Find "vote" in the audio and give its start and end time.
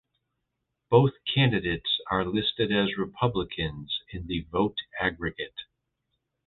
4.51-4.77